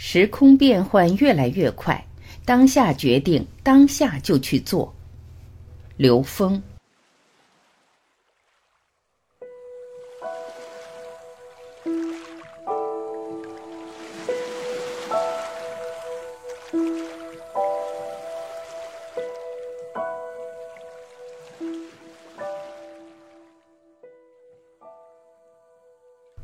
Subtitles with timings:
[0.00, 2.02] 时空变换越来越快，
[2.44, 4.94] 当下决定，当下就去做。
[5.96, 6.62] 刘峰。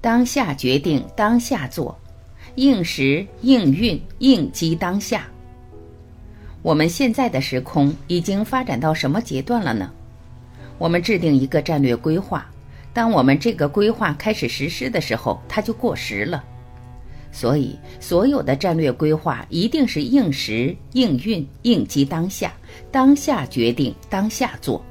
[0.00, 1.96] 当下决定，当下做，
[2.56, 5.26] 应时应运应机当下。
[6.62, 9.90] 我们现在的时空已经发展到什么阶段了呢？
[10.78, 12.46] 我们制定一个战略规划，
[12.92, 16.42] 当我们这个规划开始实施的时候，它就过时了。
[17.30, 22.52] 所以，所有的战略规划一定是应时应运应机当下，
[22.90, 24.84] 当下决定，当下做，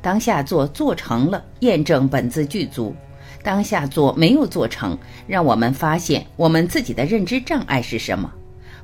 [0.00, 2.94] 当下做做成了，验证本自具足。
[3.42, 4.96] 当下做没有做成，
[5.26, 8.32] 让我们发现我们自己的认知障碍是什么，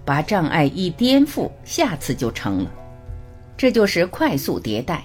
[0.04, 2.70] 把障碍一颠覆，下次就成了。
[3.56, 5.02] 这就是快速迭代。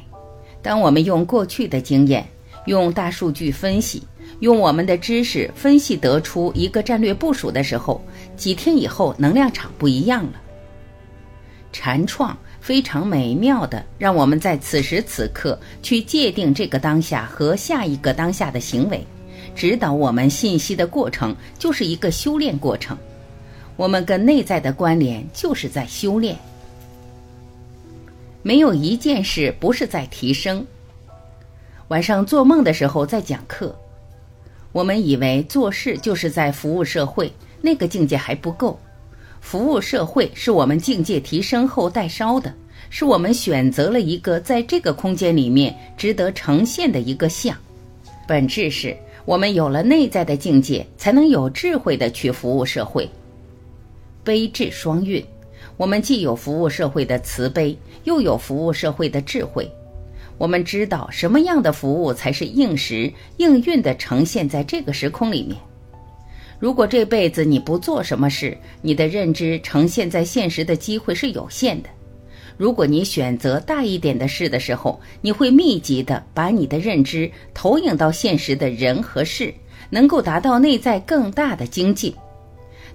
[0.61, 2.25] 当我们用过去的经验，
[2.65, 4.03] 用大数据分析，
[4.39, 8.01] 用我们的知识分析得出一个战略部署的时候，
[8.35, 10.33] 几天以后能量场不一样了。
[11.71, 19.05] 禅创非常美妙的，让我们在此时此刻去界定这个当下和下一个当下的行为。
[19.55, 22.97] 指导我们信息的过程就是一个修炼过程，
[23.75, 26.35] 我们跟内在的关联就是在修炼。
[28.41, 30.65] 没有一件事不是在提升。
[31.89, 33.73] 晚上做梦的时候在讲课，
[34.71, 37.31] 我们以为做事就是在服务社会，
[37.61, 38.79] 那个境界还不够。
[39.39, 42.53] 服务社会是我们境界提升后带烧的，
[42.89, 47.55] 是我们选择了一个在这个空间里面值得呈现的一个像，
[48.27, 48.97] 本质是。
[49.25, 53.09] 我们有了内在的境界，才能有智慧的去服务社会。
[54.23, 55.23] 悲智双运，
[55.77, 59.71] 我们既有服务社会的慈悲，又有服务社会的智慧。
[60.37, 65.57] 我们知道什么样的服务才是应时应运的呈现在这个时空里面。
[66.59, 71.89] 如果这辈子你不做什么事，你的认知呈现在现实的机会是有限的。
[72.57, 79.53] 如果你选择大一点的事的时候，你会密集的把你的认知投影到现实的人和事，
[79.89, 82.13] 能够达到内在更大的精进。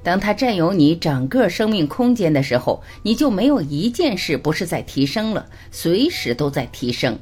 [0.02, 7.18] 当它占有你整个生命空间的时候，你就没有一件事不是在提升了，随时都在提升。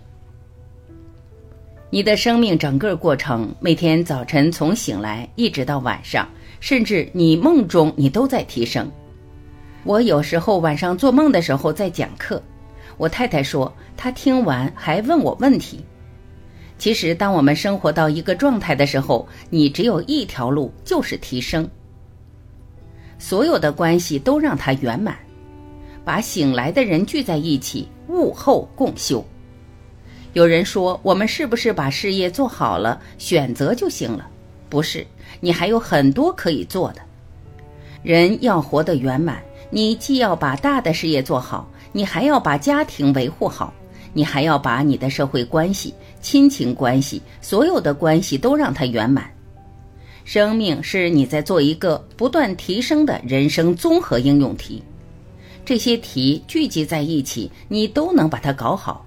[1.89, 6.29] 你的生命整个过程，每天早晨从醒来一直到晚上，
[6.61, 8.91] 甚至你梦中，你都在提升。
[9.87, 12.43] 我有时候晚上做梦的时候在讲课，
[12.97, 15.85] 我太太说她听完还问我问题。
[16.77, 21.69] 其实，当我们生活到一个状态的时候，你只有一条路，就是提升。
[23.17, 25.17] 所有的关系都让它圆满，
[26.05, 29.25] 把醒来的人聚在一起，悟后共修。
[30.33, 34.29] 有人说，我们是不是把事业做好了，选择就行了？
[34.69, 35.07] 不是，
[35.39, 37.01] 你还有很多可以做的。
[38.03, 39.41] 人要活得圆满。
[39.71, 43.73] 你既要把大的事业做好，你还要把家庭维护好，
[44.13, 49.29] 你还要把你的社会关系、亲情关系，所有的关系都让它圆满。
[50.25, 54.83] 生命是你在做一个不断提升的人生综合应用题，
[55.65, 59.05] 这些题聚集在一起，你都能把它搞好。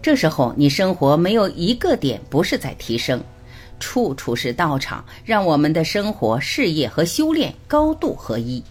[0.00, 3.22] 这时候，你生活没有一个点不是在提升，
[3.80, 8.62] 处处是道场，让我们的生活、事业和修炼高度合一。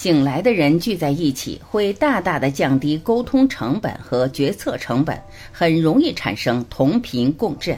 [0.00, 5.20] 醒来的人聚在一起，会大大的降低沟通成本和决策成本，
[5.50, 7.76] 很容易产生同频共振。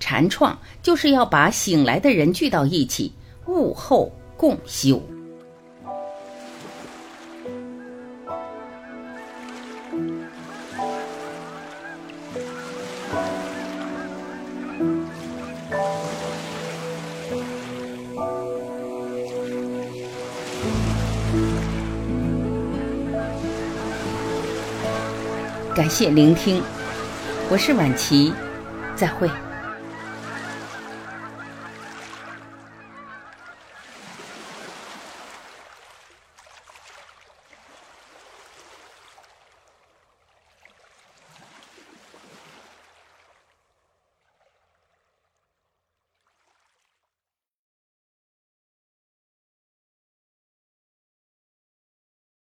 [0.00, 3.12] 禅创就是要把醒来的人聚到一起，
[3.46, 5.00] 悟后共修。
[25.78, 26.60] 感谢聆听，
[27.48, 28.32] 我是晚琪，
[28.96, 29.30] 再会。